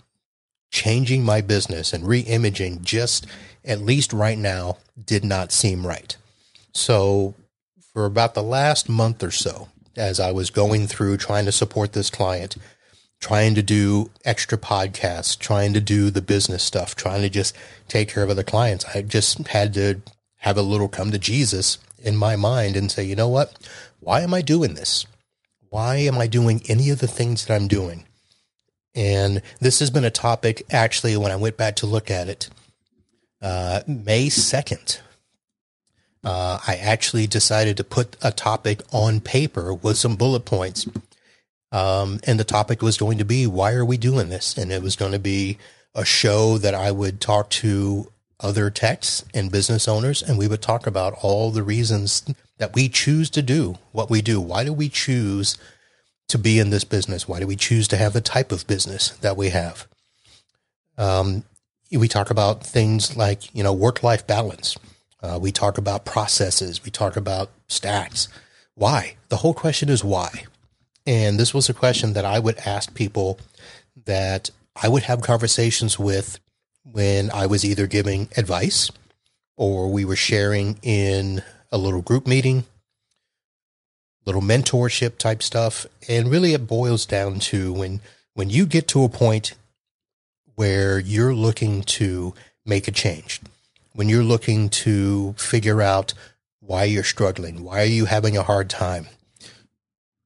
changing 0.71 1.25
my 1.25 1.41
business 1.41 1.93
and 1.93 2.07
re-imaging 2.07 2.83
just 2.83 3.27
at 3.65 3.81
least 3.81 4.13
right 4.13 4.39
now 4.39 4.77
did 5.05 5.25
not 5.25 5.51
seem 5.51 5.85
right. 5.85 6.17
So 6.73 7.35
for 7.93 8.07
about 8.07 8.35
the 8.35 8.43
last 8.45 8.89
month 8.89 9.25
or 9.25 9.33
so, 9.33 9.67
as 10.01 10.19
I 10.19 10.33
was 10.33 10.51
going 10.51 10.87
through 10.87 11.19
trying 11.19 11.45
to 11.45 11.53
support 11.53 11.93
this 11.93 12.11
client, 12.11 12.57
trying 13.21 13.55
to 13.55 13.63
do 13.63 14.11
extra 14.25 14.59
podcasts, 14.59 15.39
trying 15.39 15.73
to 15.75 15.81
do 15.81 16.11
the 16.11 16.23
business 16.23 16.63
stuff, 16.63 16.97
trying 16.97 17.23
to 17.23 17.29
just 17.29 17.55
take 17.87 18.09
care 18.09 18.25
of 18.25 18.31
other 18.31 18.43
clients, 18.43 18.85
I 18.95 19.03
just 19.03 19.47
had 19.49 19.75
to 19.75 20.01
have 20.39 20.57
a 20.57 20.63
little 20.63 20.89
come 20.89 21.11
to 21.13 21.19
Jesus 21.19 21.79
in 21.99 22.17
my 22.17 22.35
mind 22.35 22.77
and 22.77 22.91
say, 22.91 23.05
you 23.05 23.15
know 23.15 23.29
what? 23.29 23.55
Why 24.01 24.23
am 24.23 24.33
I 24.33 24.41
doing 24.43 24.75
this? 24.75 25.07
why 25.71 25.97
am 25.97 26.19
I 26.19 26.27
doing 26.27 26.63
any 26.69 26.91
of 26.91 26.99
the 26.99 27.07
things 27.07 27.47
that 27.47 27.55
I'm 27.55 27.69
doing? 27.69 28.05
And 28.95 29.41
this 29.61 29.79
has 29.79 29.89
been 29.89 30.05
a 30.05 30.11
topic 30.11 30.65
actually 30.71 31.17
when 31.17 31.33
I 31.33 31.37
went 31.37 31.57
back 31.57 31.77
to 31.77 31.87
look 31.87 32.11
at 32.11 32.29
it. 32.29 32.51
Uh, 33.41 33.81
May 33.87 34.27
2nd, 34.27 35.01
uh, 36.25 36.59
I 36.67 36.77
actually 36.77 37.27
decided 37.27 37.77
to 37.77 37.85
put 37.85 38.17
a 38.23 38.33
topic 38.33 38.83
on 38.93 39.21
paper 39.21 39.73
with 39.73 39.97
some 39.97 40.17
bullet 40.17 40.45
points. 40.45 40.87
Um, 41.73 42.21
and 42.27 42.39
the 42.39 42.45
topic 42.45 42.83
was 42.83 42.99
going 42.99 43.19
to 43.19 43.25
be, 43.25 43.47
why 43.47 43.73
are 43.73 43.85
we 43.85 43.97
doing 43.97 44.29
this? 44.29 44.57
And 44.59 44.73
it 44.73 44.83
was 44.83 44.97
going 44.97 45.13
to 45.13 45.19
be 45.19 45.59
a 45.95 46.05
show 46.05 46.59
that 46.59 46.75
I 46.75 46.91
would 46.91 47.21
talk 47.21 47.51
to 47.51 48.11
other 48.41 48.71
techs 48.71 49.25
and 49.35 49.53
business 49.53 49.87
owners, 49.87 50.23
and 50.23 50.39
we 50.39 50.49
would 50.49 50.63
talk 50.63 50.87
about 50.87 51.15
all 51.23 51.51
the 51.51 51.63
reasons 51.63 52.25
that 52.59 52.75
we 52.75 52.89
choose 52.89 53.31
to 53.31 53.43
do 53.43 53.77
what 53.93 54.11
we 54.11 54.23
do. 54.23 54.41
Why 54.41 54.65
do 54.65 54.73
we 54.73 54.89
choose 54.89 55.59
to 56.29 56.39
be 56.39 56.59
in 56.59 56.71
this 56.71 56.85
business? 56.85 57.29
Why 57.29 57.41
do 57.41 57.47
we 57.47 57.57
choose 57.57 57.87
to 57.89 57.97
have 57.97 58.13
the 58.13 58.21
type 58.21 58.53
of 58.53 58.67
business 58.67 59.11
that 59.19 59.37
we 59.37 59.51
have? 59.51 59.87
Um, 60.97 61.45
we 61.93 62.09
talk 62.09 62.31
about 62.31 62.65
things 62.65 63.17
like, 63.17 63.55
you 63.55 63.63
know, 63.63 63.73
work 63.73 64.03
life 64.03 64.27
balance. 64.27 64.77
Uh, 65.23 65.39
we 65.41 65.53
talk 65.53 65.79
about 65.79 66.05
processes. 66.05 66.85
We 66.85 66.91
talk 66.91 67.17
about 67.17 67.51
stats. 67.69 68.29
Why? 68.75 69.17
The 69.29 69.37
whole 69.37 69.55
question 69.55 69.89
is 69.89 70.03
why. 70.03 70.45
And 71.07 71.39
this 71.39 71.53
was 71.53 71.69
a 71.69 71.75
question 71.75 72.13
that 72.15 72.25
I 72.25 72.39
would 72.39 72.59
ask 72.59 72.95
people 72.95 73.39
that 74.07 74.51
I 74.77 74.89
would 74.89 75.05
have 75.05 75.21
conversations 75.21 75.99
with 75.99 76.39
when 76.85 77.31
I 77.31 77.47
was 77.47 77.65
either 77.65 77.87
giving 77.87 78.29
advice 78.37 78.91
or 79.57 79.91
we 79.91 80.05
were 80.05 80.17
sharing 80.17 80.79
in 80.83 81.43
a 81.71 81.79
little 81.79 82.03
group 82.03 82.27
meeting, 82.27 82.65
little 84.25 84.41
mentorship 84.41 85.19
type 85.19 85.43
stuff. 85.43 85.87
And 86.09 86.31
really 86.31 86.55
it 86.55 86.67
boils 86.67 87.05
down 87.05 87.41
to 87.41 87.73
when, 87.73 88.01
when 88.35 88.49
you 88.49 88.65
get 88.67 88.89
to 88.89 89.05
a 89.05 89.09
point 89.09 89.55
where 90.55 90.99
you're 90.99 91.35
looking 91.35 91.83
to 91.83 92.35
make 92.65 92.89
a 92.89 92.93
change, 92.93 93.41
when 94.01 94.09
you're 94.09 94.25
looking 94.25 94.71
to 94.71 95.35
figure 95.35 95.83
out 95.83 96.15
why 96.61 96.85
you're 96.85 97.05
struggling, 97.05 97.63
why 97.63 97.83
are 97.83 97.85
you 97.85 98.07
having 98.07 98.35
a 98.35 98.43
hard 98.43 98.71
time? 98.71 99.07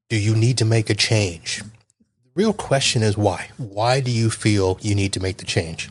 Do 0.08 0.16
you 0.16 0.36
need 0.36 0.58
to 0.58 0.64
make 0.64 0.90
a 0.90 0.94
change? 0.94 1.58
The 1.58 2.30
real 2.36 2.52
question 2.52 3.02
is 3.02 3.16
why? 3.16 3.48
Why 3.56 3.98
do 3.98 4.12
you 4.12 4.30
feel 4.30 4.78
you 4.80 4.94
need 4.94 5.12
to 5.14 5.20
make 5.20 5.38
the 5.38 5.44
change? 5.44 5.90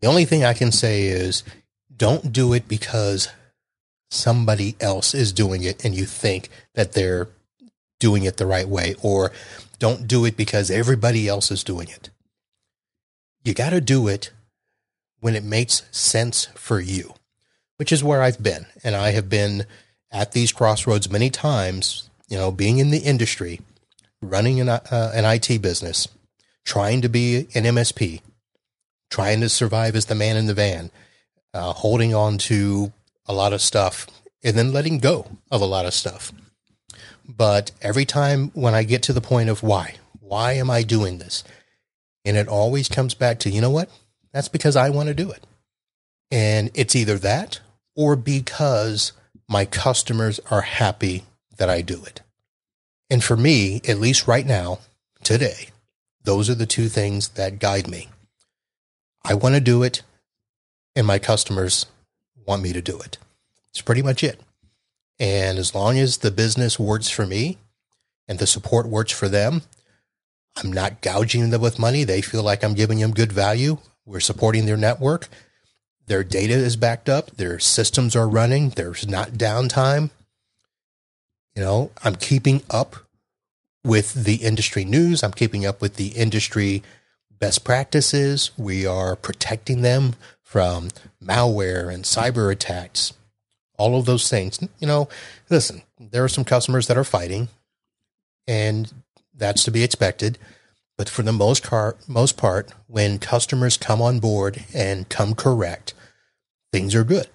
The 0.00 0.06
only 0.06 0.24
thing 0.24 0.44
I 0.44 0.52
can 0.52 0.70
say 0.70 1.06
is 1.06 1.42
don't 1.96 2.32
do 2.32 2.52
it 2.52 2.68
because 2.68 3.28
somebody 4.08 4.76
else 4.78 5.14
is 5.14 5.32
doing 5.32 5.64
it 5.64 5.84
and 5.84 5.96
you 5.96 6.04
think 6.04 6.48
that 6.74 6.92
they're 6.92 7.26
doing 7.98 8.22
it 8.22 8.36
the 8.36 8.46
right 8.46 8.68
way, 8.68 8.94
or 9.02 9.32
don't 9.80 10.06
do 10.06 10.24
it 10.24 10.36
because 10.36 10.70
everybody 10.70 11.26
else 11.26 11.50
is 11.50 11.64
doing 11.64 11.88
it. 11.88 12.10
You 13.42 13.52
got 13.52 13.70
to 13.70 13.80
do 13.80 14.06
it 14.06 14.30
when 15.26 15.34
it 15.34 15.42
makes 15.42 15.82
sense 15.90 16.44
for 16.54 16.78
you, 16.78 17.12
which 17.78 17.90
is 17.90 18.04
where 18.04 18.22
I've 18.22 18.40
been. 18.40 18.64
And 18.84 18.94
I 18.94 19.10
have 19.10 19.28
been 19.28 19.66
at 20.12 20.30
these 20.30 20.52
crossroads 20.52 21.10
many 21.10 21.30
times, 21.30 22.08
you 22.28 22.36
know, 22.36 22.52
being 22.52 22.78
in 22.78 22.92
the 22.92 23.00
industry, 23.00 23.60
running 24.22 24.60
an, 24.60 24.68
uh, 24.68 25.10
an 25.12 25.24
IT 25.24 25.60
business, 25.60 26.06
trying 26.64 27.00
to 27.00 27.08
be 27.08 27.48
an 27.56 27.64
MSP, 27.64 28.20
trying 29.10 29.40
to 29.40 29.48
survive 29.48 29.96
as 29.96 30.04
the 30.04 30.14
man 30.14 30.36
in 30.36 30.46
the 30.46 30.54
van, 30.54 30.92
uh, 31.52 31.72
holding 31.72 32.14
on 32.14 32.38
to 32.38 32.92
a 33.26 33.34
lot 33.34 33.52
of 33.52 33.60
stuff 33.60 34.06
and 34.44 34.56
then 34.56 34.72
letting 34.72 35.00
go 35.00 35.26
of 35.50 35.60
a 35.60 35.66
lot 35.66 35.86
of 35.86 35.92
stuff. 35.92 36.30
But 37.28 37.72
every 37.82 38.04
time 38.04 38.52
when 38.54 38.74
I 38.74 38.84
get 38.84 39.02
to 39.02 39.12
the 39.12 39.20
point 39.20 39.48
of 39.48 39.64
why, 39.64 39.96
why 40.20 40.52
am 40.52 40.70
I 40.70 40.84
doing 40.84 41.18
this? 41.18 41.42
And 42.24 42.36
it 42.36 42.46
always 42.46 42.88
comes 42.88 43.14
back 43.14 43.40
to, 43.40 43.50
you 43.50 43.60
know 43.60 43.70
what? 43.70 43.90
That's 44.36 44.48
because 44.48 44.76
I 44.76 44.90
want 44.90 45.08
to 45.08 45.14
do 45.14 45.30
it. 45.30 45.46
And 46.30 46.70
it's 46.74 46.94
either 46.94 47.16
that 47.16 47.60
or 47.94 48.16
because 48.16 49.12
my 49.48 49.64
customers 49.64 50.40
are 50.50 50.60
happy 50.60 51.24
that 51.56 51.70
I 51.70 51.80
do 51.80 52.04
it. 52.04 52.20
And 53.08 53.24
for 53.24 53.34
me, 53.34 53.80
at 53.88 53.98
least 53.98 54.28
right 54.28 54.44
now, 54.44 54.80
today, 55.22 55.68
those 56.22 56.50
are 56.50 56.54
the 56.54 56.66
two 56.66 56.90
things 56.90 57.28
that 57.30 57.60
guide 57.60 57.88
me. 57.88 58.08
I 59.24 59.32
want 59.32 59.54
to 59.54 59.60
do 59.62 59.82
it, 59.82 60.02
and 60.94 61.06
my 61.06 61.18
customers 61.18 61.86
want 62.46 62.62
me 62.62 62.74
to 62.74 62.82
do 62.82 63.00
it. 63.00 63.16
It's 63.70 63.80
pretty 63.80 64.02
much 64.02 64.22
it. 64.22 64.38
And 65.18 65.56
as 65.56 65.74
long 65.74 65.96
as 65.96 66.18
the 66.18 66.30
business 66.30 66.78
works 66.78 67.08
for 67.08 67.24
me 67.24 67.56
and 68.28 68.38
the 68.38 68.46
support 68.46 68.86
works 68.86 69.12
for 69.12 69.30
them, 69.30 69.62
I'm 70.62 70.70
not 70.70 71.00
gouging 71.00 71.48
them 71.48 71.62
with 71.62 71.78
money. 71.78 72.04
They 72.04 72.20
feel 72.20 72.42
like 72.42 72.62
I'm 72.62 72.74
giving 72.74 72.98
them 72.98 73.12
good 73.12 73.32
value. 73.32 73.78
We're 74.06 74.20
supporting 74.20 74.66
their 74.66 74.76
network. 74.76 75.28
Their 76.06 76.22
data 76.22 76.54
is 76.54 76.76
backed 76.76 77.08
up. 77.08 77.32
Their 77.32 77.58
systems 77.58 78.14
are 78.14 78.28
running. 78.28 78.70
There's 78.70 79.06
not 79.06 79.32
downtime. 79.32 80.10
You 81.56 81.62
know, 81.62 81.90
I'm 82.04 82.14
keeping 82.14 82.62
up 82.70 82.96
with 83.84 84.14
the 84.24 84.36
industry 84.36 84.84
news. 84.84 85.22
I'm 85.22 85.32
keeping 85.32 85.66
up 85.66 85.80
with 85.80 85.96
the 85.96 86.08
industry 86.08 86.82
best 87.38 87.64
practices. 87.64 88.50
We 88.56 88.86
are 88.86 89.16
protecting 89.16 89.82
them 89.82 90.14
from 90.42 90.90
malware 91.22 91.92
and 91.92 92.04
cyber 92.04 92.52
attacks, 92.52 93.12
all 93.78 93.98
of 93.98 94.06
those 94.06 94.30
things. 94.30 94.60
You 94.78 94.86
know, 94.86 95.08
listen, 95.50 95.82
there 95.98 96.22
are 96.24 96.28
some 96.28 96.44
customers 96.44 96.86
that 96.86 96.96
are 96.96 97.04
fighting, 97.04 97.48
and 98.46 98.92
that's 99.34 99.64
to 99.64 99.70
be 99.70 99.82
expected. 99.82 100.38
But 100.98 101.08
for 101.08 101.22
the 101.22 101.32
most 101.32 101.62
part, 101.62 102.08
most 102.08 102.36
part, 102.36 102.72
when 102.86 103.18
customers 103.18 103.76
come 103.76 104.00
on 104.00 104.18
board 104.18 104.64
and 104.74 105.08
come 105.08 105.34
correct, 105.34 105.92
things 106.72 106.94
are 106.94 107.04
good. 107.04 107.28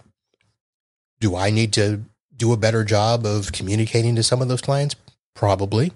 Do 1.20 1.36
I 1.36 1.52
need 1.52 1.72
to 1.74 2.04
do 2.36 2.52
a 2.54 2.58
better 2.58 2.84
job 2.84 3.26
of 3.26 3.52
communicating 3.52 4.16
to 4.16 4.24
some 4.24 4.42
of 4.42 4.48
those 4.48 4.62
clients? 4.62 4.96
Probably. 5.36 5.94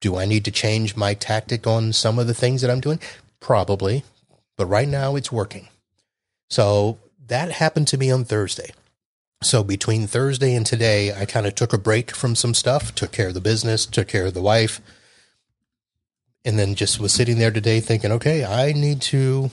Do 0.00 0.16
I 0.16 0.24
need 0.24 0.44
to 0.46 0.50
change 0.50 0.96
my 0.96 1.14
tactic 1.14 1.66
on 1.66 1.92
some 1.92 2.18
of 2.18 2.26
the 2.26 2.34
things 2.34 2.62
that 2.62 2.70
I'm 2.70 2.80
doing? 2.80 2.98
Probably. 3.38 4.02
But 4.56 4.66
right 4.66 4.88
now 4.88 5.14
it's 5.14 5.30
working. 5.30 5.68
So 6.48 6.98
that 7.28 7.52
happened 7.52 7.86
to 7.88 7.98
me 7.98 8.10
on 8.10 8.24
Thursday. 8.24 8.72
So 9.42 9.62
between 9.62 10.06
Thursday 10.06 10.54
and 10.54 10.66
today, 10.66 11.14
I 11.14 11.24
kind 11.24 11.46
of 11.46 11.54
took 11.54 11.72
a 11.72 11.78
break 11.78 12.10
from 12.10 12.34
some 12.34 12.52
stuff, 12.52 12.94
took 12.94 13.12
care 13.12 13.28
of 13.28 13.34
the 13.34 13.40
business, 13.40 13.86
took 13.86 14.08
care 14.08 14.26
of 14.26 14.34
the 14.34 14.42
wife. 14.42 14.80
And 16.44 16.58
then 16.58 16.74
just 16.74 17.00
was 17.00 17.12
sitting 17.12 17.38
there 17.38 17.50
today 17.50 17.80
thinking, 17.80 18.12
okay, 18.12 18.44
I 18.44 18.72
need 18.72 19.02
to 19.02 19.50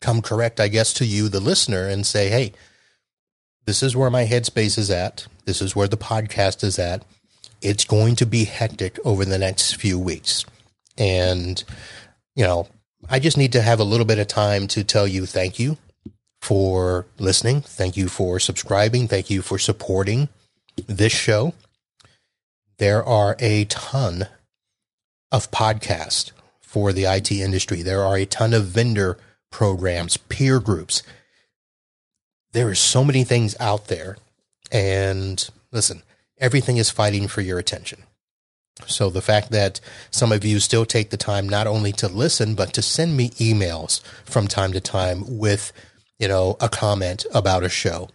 come 0.00 0.22
correct, 0.22 0.60
I 0.60 0.68
guess, 0.68 0.92
to 0.94 1.06
you, 1.06 1.28
the 1.28 1.40
listener, 1.40 1.88
and 1.88 2.06
say, 2.06 2.28
hey, 2.28 2.52
this 3.66 3.82
is 3.82 3.96
where 3.96 4.10
my 4.10 4.26
headspace 4.26 4.78
is 4.78 4.90
at. 4.90 5.26
This 5.44 5.62
is 5.62 5.74
where 5.74 5.88
the 5.88 5.96
podcast 5.96 6.62
is 6.62 6.78
at. 6.78 7.04
It's 7.62 7.84
going 7.84 8.16
to 8.16 8.26
be 8.26 8.44
hectic 8.44 8.98
over 9.04 9.24
the 9.24 9.38
next 9.38 9.76
few 9.76 9.98
weeks. 9.98 10.44
And, 10.98 11.62
you 12.34 12.44
know, 12.44 12.68
I 13.08 13.18
just 13.18 13.36
need 13.36 13.52
to 13.52 13.62
have 13.62 13.80
a 13.80 13.84
little 13.84 14.06
bit 14.06 14.18
of 14.18 14.28
time 14.28 14.66
to 14.68 14.84
tell 14.84 15.06
you 15.06 15.26
thank 15.26 15.58
you 15.58 15.78
for 16.40 17.06
listening. 17.18 17.62
Thank 17.62 17.96
you 17.96 18.08
for 18.08 18.38
subscribing. 18.38 19.08
Thank 19.08 19.30
you 19.30 19.40
for 19.40 19.58
supporting 19.58 20.28
this 20.86 21.12
show. 21.12 21.54
There 22.78 23.02
are 23.04 23.36
a 23.38 23.64
ton 23.66 24.26
of 25.34 25.50
podcasts 25.50 26.30
for 26.60 26.92
the 26.92 27.06
IT 27.06 27.32
industry. 27.32 27.82
There 27.82 28.04
are 28.04 28.16
a 28.16 28.24
ton 28.24 28.54
of 28.54 28.66
vendor 28.66 29.18
programs, 29.50 30.16
peer 30.16 30.60
groups. 30.60 31.02
There 32.52 32.68
are 32.68 32.74
so 32.76 33.02
many 33.04 33.24
things 33.24 33.56
out 33.58 33.88
there. 33.88 34.16
And 34.70 35.50
listen, 35.72 36.04
everything 36.38 36.76
is 36.76 36.88
fighting 36.88 37.26
for 37.26 37.40
your 37.40 37.58
attention. 37.58 38.04
So 38.86 39.10
the 39.10 39.22
fact 39.22 39.50
that 39.50 39.80
some 40.12 40.30
of 40.30 40.44
you 40.44 40.60
still 40.60 40.86
take 40.86 41.10
the 41.10 41.16
time 41.16 41.48
not 41.48 41.66
only 41.66 41.90
to 41.92 42.06
listen, 42.06 42.54
but 42.54 42.72
to 42.74 42.82
send 42.82 43.16
me 43.16 43.30
emails 43.30 44.02
from 44.24 44.46
time 44.46 44.72
to 44.72 44.80
time 44.80 45.38
with, 45.38 45.72
you 46.20 46.28
know, 46.28 46.56
a 46.60 46.68
comment 46.68 47.26
about 47.34 47.64
a 47.64 47.68
show 47.68 48.08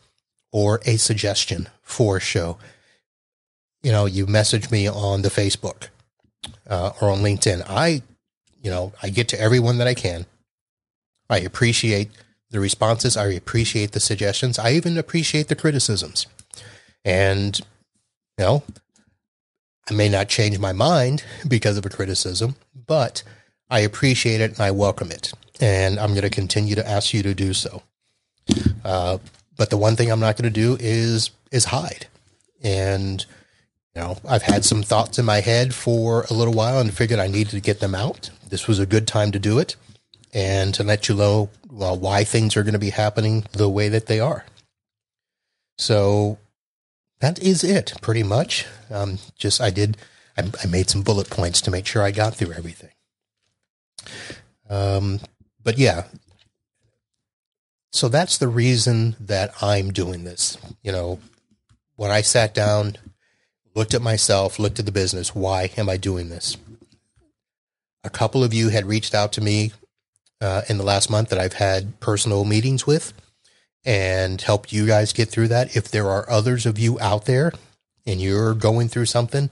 or 0.54 0.80
a 0.86 0.96
suggestion 0.96 1.68
for 1.82 2.18
a 2.18 2.22
show. 2.22 2.58
You 3.84 3.92
know, 3.92 4.06
you 4.06 4.26
message 4.26 4.72
me 4.72 4.88
on 4.88 5.22
the 5.22 5.30
Facebook 5.30 5.90
uh, 6.70 6.92
or 7.02 7.10
on 7.10 7.20
LinkedIn. 7.20 7.64
I, 7.68 8.02
you 8.62 8.70
know, 8.70 8.94
I 9.02 9.10
get 9.10 9.28
to 9.30 9.40
everyone 9.40 9.78
that 9.78 9.88
I 9.88 9.94
can. 9.94 10.26
I 11.30 11.40
appreciate 11.40 12.10
the 12.52 12.60
responses. 12.60 13.16
I 13.16 13.28
appreciate 13.28 13.92
the 13.92 14.00
suggestions. 14.00 14.58
I 14.58 14.72
even 14.72 14.98
appreciate 14.98 15.48
the 15.48 15.56
criticisms. 15.56 16.28
And, 17.06 17.60
you 18.38 18.46
know, 18.46 18.64
I 19.90 19.94
may 19.94 20.10
not 20.10 20.30
change 20.30 20.60
my 20.60 20.74
mind 20.74 21.24
because 21.48 21.78
of 21.78 21.86
a 21.86 21.90
criticism, 21.90 22.56
but 22.88 23.24
I 23.70 23.80
appreciate 23.80 24.42
it 24.42 24.52
and 24.52 24.62
I 24.62 24.72
welcome 24.72 25.12
it. 25.12 25.32
And 25.62 26.00
I'm 26.00 26.12
going 26.12 26.22
to 26.22 26.30
continue 26.30 26.76
to 26.76 26.88
ask 26.88 27.14
you 27.14 27.22
to 27.24 27.34
do 27.34 27.54
so. 27.54 27.84
Uh, 28.84 29.18
but 29.58 29.70
the 29.70 29.78
one 29.78 29.96
thing 29.96 30.10
I'm 30.10 30.22
not 30.22 30.38
going 30.38 30.52
to 30.52 30.60
do 30.60 30.78
is 30.80 31.32
is 31.52 31.66
hide. 31.66 32.08
And 32.64 33.26
know, 34.00 34.18
I've 34.28 34.44
had 34.44 34.66
some 34.66 34.84
thoughts 34.84 35.20
in 35.20 35.26
my 35.26 35.42
head 35.42 35.74
for 35.74 36.26
a 36.30 36.34
little 36.34 36.54
while 36.54 36.80
and 36.80 36.94
figured 36.94 37.20
I 37.20 37.28
needed 37.28 37.52
to 37.52 37.60
get 37.60 37.80
them 37.80 37.96
out. 37.96 38.30
This 38.50 38.68
was 38.68 38.80
a 38.80 38.86
good 38.86 39.08
time 39.08 39.32
to 39.32 39.40
do 39.40 39.60
it 39.60 39.76
and 40.34 40.74
to 40.76 40.84
let 40.84 41.10
you 41.10 41.16
know 41.16 41.50
well, 41.72 41.98
why 41.98 42.24
things 42.24 42.58
are 42.58 42.64
going 42.64 42.74
to 42.74 42.80
be 42.80 42.90
happening 42.90 43.46
the 43.54 43.70
way 43.70 43.90
that 43.90 44.08
they 44.08 44.20
are. 44.20 44.46
So 45.78 46.40
that 47.20 47.40
is 47.40 47.64
it 47.64 47.94
pretty 48.02 48.24
much. 48.24 48.66
Um, 48.90 49.20
just 49.38 49.62
I 49.62 49.70
did, 49.70 49.98
I, 50.38 50.50
I, 50.64 50.68
made 50.68 50.90
some 50.90 51.04
bullet 51.04 51.30
points 51.30 51.62
to 51.62 51.72
make 51.72 51.86
sure 51.86 52.02
I 52.02 52.12
got 52.12 52.36
through 52.36 52.54
everything. 52.54 52.92
Um, 54.70 55.20
but 55.64 55.78
yeah, 55.78 56.04
so 57.92 58.08
that's 58.08 58.38
the 58.38 58.48
reason 58.48 59.16
that 59.20 59.52
I'm 59.62 59.92
doing 59.92 60.24
this. 60.24 60.58
You 60.84 60.92
know, 60.92 61.20
when 61.96 62.12
I 62.12 62.22
sat 62.22 62.54
down, 62.54 62.96
looked 63.80 63.94
at 63.94 64.02
myself, 64.02 64.60
looked 64.60 64.78
at 64.78 64.86
the 64.86 64.92
business, 64.92 65.34
why 65.34 65.72
am 65.78 65.88
I 65.88 65.96
doing 65.96 66.28
this? 66.28 66.58
A 68.04 68.10
couple 68.10 68.44
of 68.44 68.54
you 68.54 68.68
had 68.68 68.84
reached 68.86 69.16
out 69.16 69.32
to 69.34 69.42
me 69.42 69.72
uh, 70.42 70.64
in 70.68 70.78
the 70.78 70.84
last 70.84 71.10
month 71.10 71.30
that 71.30 71.40
I've 71.40 71.54
had 71.54 71.98
personal 72.02 72.44
meetings 72.44 72.86
with 72.86 73.14
and 73.86 74.42
helped 74.42 74.74
you 74.74 74.86
guys 74.86 75.14
get 75.14 75.30
through 75.30 75.48
that. 75.48 75.78
If 75.78 75.90
there 75.90 76.10
are 76.10 76.30
others 76.30 76.66
of 76.66 76.78
you 76.78 77.00
out 77.00 77.24
there 77.24 77.54
and 78.06 78.20
you're 78.20 78.54
going 78.54 78.90
through 78.90 79.06
something, 79.06 79.50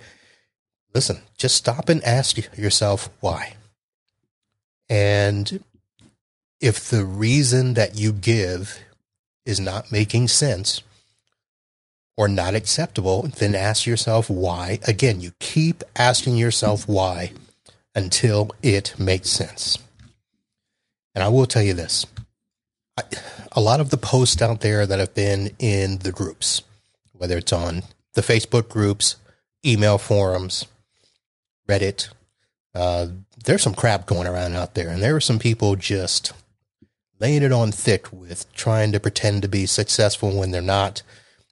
listen, 0.94 1.22
just 1.38 1.56
stop 1.56 1.88
and 1.88 2.04
ask 2.04 2.38
yourself 2.58 3.10
why. 3.22 3.54
And 4.90 5.64
if 6.60 6.90
the 6.90 7.06
reason 7.06 7.76
that 7.76 7.98
you 7.98 8.12
give 8.12 8.78
is 9.46 9.62
not 9.62 9.90
making 9.90 10.28
sense 10.28 10.82
or 12.18 12.28
not 12.28 12.56
acceptable, 12.56 13.30
then 13.38 13.56
ask 13.56 13.86
yourself 13.86 14.30
why. 14.30 14.80
Again, 14.88 15.22
you 15.22 15.32
keep 15.40 15.84
asking 15.96 16.36
yourself 16.36 16.88
why 16.88 17.32
until 17.96 18.52
it 18.62 18.96
makes 19.00 19.30
sense. 19.30 19.78
And 21.16 21.24
I 21.24 21.30
will 21.30 21.46
tell 21.46 21.64
you 21.64 21.74
this 21.74 22.06
a 23.52 23.62
lot 23.62 23.80
of 23.80 23.92
the 23.92 23.98
posts 23.98 24.42
out 24.42 24.62
there 24.62 24.86
that 24.86 25.00
have 25.00 25.14
been 25.14 25.52
in 25.60 26.00
the 26.00 26.12
groups, 26.12 26.62
whether 27.14 27.38
it's 27.38 27.54
on 27.54 27.84
the 28.14 28.22
Facebook 28.22 28.70
groups, 28.70 29.16
email 29.66 29.98
forums, 29.98 30.66
Reddit, 31.68 32.10
uh, 32.74 33.08
there's 33.46 33.62
some 33.62 33.74
crap 33.74 34.06
going 34.06 34.28
around 34.28 34.56
out 34.56 34.74
there. 34.74 34.90
And 34.90 35.02
there 35.02 35.16
are 35.16 35.22
some 35.22 35.40
people 35.40 35.76
just 35.76 36.34
laying 37.20 37.44
it 37.44 37.52
on 37.52 37.72
thick 37.72 38.12
with 38.12 38.52
trying 38.54 38.92
to 38.92 39.00
pretend 39.00 39.42
to 39.42 39.48
be 39.48 39.66
successful 39.66 40.38
when 40.38 40.52
they're 40.52 40.62
not, 40.62 41.02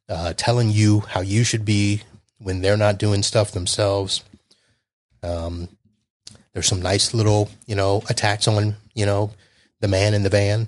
uh, 0.10 0.34
telling 0.34 0.70
you 0.70 1.02
how 1.02 1.22
you 1.22 1.44
should 1.44 1.66
be 1.66 2.02
when 2.40 2.62
they're 2.62 2.78
not 2.78 2.98
doing 3.00 3.24
stuff 3.24 3.52
themselves. 3.52 4.24
Um, 5.24 5.70
there's 6.54 6.68
some 6.68 6.82
nice 6.82 7.14
little, 7.14 7.50
you 7.66 7.76
know, 7.76 8.04
attacks 8.10 8.48
on, 8.48 8.76
you 8.94 9.06
know, 9.06 9.32
the 9.82 9.88
man 9.88 10.14
in 10.14 10.24
the 10.24 10.30
van 10.30 10.68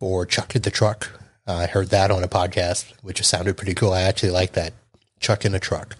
or 0.00 0.26
Chuck 0.26 0.54
in 0.54 0.62
the 0.62 0.70
truck. 0.70 1.10
I 1.46 1.66
heard 1.66 1.90
that 1.90 2.10
on 2.10 2.24
a 2.24 2.28
podcast, 2.28 2.92
which 3.02 3.22
sounded 3.22 3.56
pretty 3.56 3.74
cool. 3.74 3.92
I 3.92 4.02
actually 4.02 4.32
like 4.32 4.52
that. 4.52 4.72
Chuck 5.20 5.44
in 5.44 5.54
a 5.54 5.60
truck. 5.60 5.96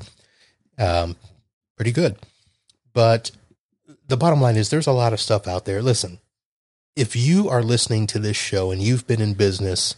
Um, 0.77 1.17
pretty 1.77 1.93
good. 1.93 2.17
But 2.93 3.31
the 4.09 4.17
bottom 4.17 4.41
line 4.41 4.57
is 4.57 4.71
there's 4.71 4.87
a 4.87 4.93
lot 4.93 5.13
of 5.13 5.21
stuff 5.21 5.47
out 5.47 5.65
there. 5.65 5.83
Listen, 5.83 6.19
if 6.97 7.15
you 7.15 7.49
are 7.49 7.63
listening 7.63 8.07
to 8.09 8.19
this 8.19 8.37
show 8.37 8.71
and 8.71 8.83
you've 8.83 9.07
been 9.07 9.21
in 9.21 9.35
business 9.35 9.95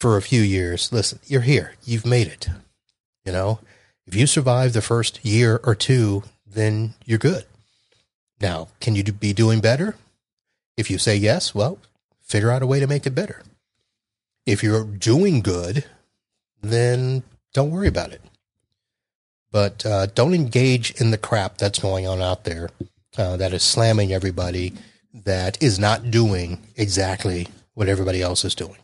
for 0.00 0.16
a 0.16 0.22
few 0.22 0.40
years, 0.40 0.92
listen, 0.92 1.20
you're 1.26 1.42
here. 1.42 1.74
You've 1.84 2.06
made 2.06 2.26
it. 2.26 2.48
You 3.24 3.32
know, 3.32 3.60
if 4.06 4.14
you 4.14 4.26
survive 4.26 4.72
the 4.72 4.80
first 4.80 5.24
year 5.24 5.60
or 5.62 5.74
two, 5.74 6.24
then 6.46 6.94
you're 7.04 7.18
good. 7.18 7.44
Now, 8.40 8.68
can 8.80 8.96
you 8.96 9.04
be 9.04 9.34
doing 9.34 9.60
better? 9.60 9.94
If 10.76 10.90
you 10.90 10.96
say 10.96 11.16
yes, 11.16 11.54
well, 11.54 11.78
figure 12.22 12.50
out 12.50 12.62
a 12.62 12.66
way 12.66 12.80
to 12.80 12.86
make 12.86 13.06
it 13.06 13.14
better. 13.14 13.42
If 14.46 14.62
you're 14.62 14.84
doing 14.84 15.42
good, 15.42 15.84
then 16.62 17.22
don't 17.52 17.70
worry 17.70 17.88
about 17.88 18.12
it. 18.12 18.22
But 19.52 19.84
uh, 19.84 20.06
don't 20.06 20.32
engage 20.32 20.92
in 20.92 21.10
the 21.10 21.18
crap 21.18 21.58
that's 21.58 21.78
going 21.78 22.06
on 22.06 22.22
out 22.22 22.44
there 22.44 22.70
uh, 23.18 23.36
that 23.36 23.52
is 23.52 23.62
slamming 23.62 24.12
everybody 24.12 24.72
that 25.12 25.62
is 25.62 25.78
not 25.78 26.10
doing 26.10 26.62
exactly 26.76 27.48
what 27.74 27.88
everybody 27.88 28.22
else 28.22 28.44
is 28.44 28.54
doing. 28.54 28.76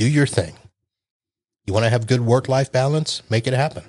Do 0.00 0.08
your 0.08 0.26
thing. 0.26 0.54
You 1.66 1.74
want 1.74 1.84
to 1.84 1.90
have 1.90 2.06
good 2.06 2.22
work 2.22 2.48
life 2.48 2.72
balance? 2.72 3.22
Make 3.28 3.46
it 3.46 3.52
happen. 3.52 3.84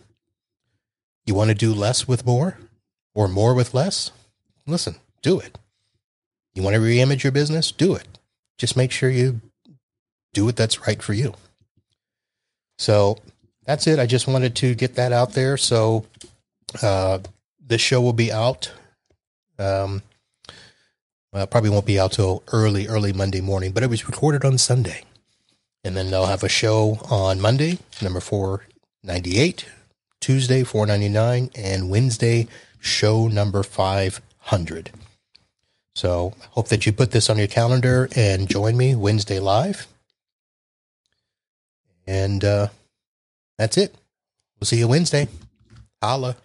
You 1.25 1.35
want 1.35 1.51
to 1.51 1.55
do 1.55 1.73
less 1.73 2.05
with 2.05 2.25
more 2.25 2.57
or 3.15 3.29
more 3.29 3.53
with 3.53 3.73
less? 3.73 4.11
Listen, 4.67 4.97
do 5.21 5.39
it. 5.39 5.57
You 6.53 6.63
want 6.63 6.73
to 6.75 6.81
reimage 6.81 7.23
your 7.23 7.31
business? 7.31 7.71
Do 7.71 7.95
it 7.95 8.19
just 8.61 8.77
make 8.77 8.91
sure 8.91 9.09
you 9.09 9.41
do 10.33 10.43
what 10.45 10.55
that's 10.55 10.85
right 10.85 11.01
for 11.01 11.13
you. 11.13 11.33
So 12.77 13.17
that's 13.65 13.87
it. 13.87 13.97
I 13.97 14.05
just 14.05 14.27
wanted 14.27 14.55
to 14.57 14.75
get 14.75 14.95
that 14.95 15.11
out 15.11 15.31
there. 15.31 15.57
So 15.57 16.05
uh, 16.83 17.19
this 17.65 17.81
show 17.81 18.01
will 18.01 18.13
be 18.13 18.33
out. 18.33 18.71
Um, 19.57 20.03
well, 21.33 21.47
probably 21.47 21.71
won't 21.71 21.87
be 21.87 21.99
out 21.99 22.11
till 22.11 22.43
early, 22.51 22.87
early 22.87 23.13
Monday 23.13 23.41
morning, 23.41 23.71
but 23.71 23.81
it 23.81 23.89
was 23.89 24.07
recorded 24.07 24.45
on 24.45 24.59
Sunday. 24.59 25.05
And 25.83 25.97
then 25.97 26.11
they'll 26.11 26.27
have 26.27 26.43
a 26.43 26.49
show 26.49 26.99
on 27.09 27.41
Monday, 27.41 27.79
number 28.01 28.19
498, 28.19 29.65
Tuesday, 30.19 30.63
499, 30.63 31.49
and 31.55 31.89
Wednesday, 31.89 32.47
show 32.79 33.27
number 33.27 33.63
500. 33.63 34.91
So 35.95 36.33
hope 36.51 36.67
that 36.69 36.85
you 36.85 36.93
put 36.93 37.11
this 37.11 37.29
on 37.29 37.37
your 37.37 37.47
calendar 37.47 38.09
and 38.15 38.47
join 38.47 38.77
me 38.77 38.95
Wednesday 38.95 39.39
live. 39.39 39.87
And 42.05 42.43
uh, 42.43 42.67
that's 43.57 43.77
it. 43.77 43.95
We'll 44.59 44.67
see 44.67 44.77
you 44.77 44.87
Wednesday. 44.87 45.27
Holla. 46.01 46.37